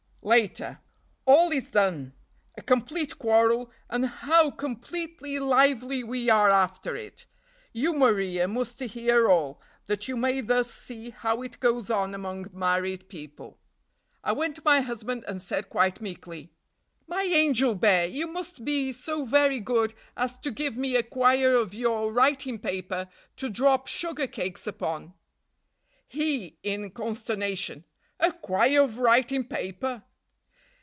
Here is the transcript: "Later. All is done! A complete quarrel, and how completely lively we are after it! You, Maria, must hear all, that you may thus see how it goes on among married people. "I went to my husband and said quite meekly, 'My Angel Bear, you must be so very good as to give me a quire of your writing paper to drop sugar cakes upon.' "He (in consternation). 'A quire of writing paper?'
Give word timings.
"Later. 0.23 0.79
All 1.25 1.51
is 1.51 1.71
done! 1.71 2.13
A 2.55 2.61
complete 2.61 3.17
quarrel, 3.17 3.71
and 3.89 4.05
how 4.05 4.51
completely 4.51 5.39
lively 5.39 6.03
we 6.03 6.29
are 6.29 6.47
after 6.51 6.95
it! 6.95 7.25
You, 7.73 7.95
Maria, 7.95 8.47
must 8.47 8.79
hear 8.81 9.27
all, 9.31 9.59
that 9.87 10.07
you 10.07 10.15
may 10.15 10.39
thus 10.41 10.71
see 10.71 11.09
how 11.09 11.41
it 11.41 11.59
goes 11.59 11.89
on 11.89 12.13
among 12.13 12.51
married 12.53 13.09
people. 13.09 13.57
"I 14.23 14.33
went 14.33 14.55
to 14.57 14.61
my 14.63 14.81
husband 14.81 15.25
and 15.27 15.41
said 15.41 15.71
quite 15.71 16.01
meekly, 16.01 16.51
'My 17.07 17.23
Angel 17.23 17.73
Bear, 17.73 18.05
you 18.05 18.27
must 18.27 18.63
be 18.63 18.91
so 18.93 19.25
very 19.25 19.59
good 19.59 19.95
as 20.15 20.37
to 20.41 20.51
give 20.51 20.77
me 20.77 20.95
a 20.95 21.01
quire 21.01 21.55
of 21.55 21.73
your 21.73 22.13
writing 22.13 22.59
paper 22.59 23.09
to 23.37 23.49
drop 23.49 23.87
sugar 23.87 24.27
cakes 24.27 24.67
upon.' 24.67 25.15
"He 26.07 26.59
(in 26.61 26.91
consternation). 26.91 27.85
'A 28.19 28.33
quire 28.33 28.83
of 28.83 28.99
writing 28.99 29.45
paper?' 29.45 30.03